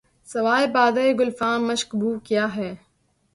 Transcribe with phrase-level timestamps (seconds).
[0.27, 2.71] سوائے بادۂ گلفام مشک بو کیا ہے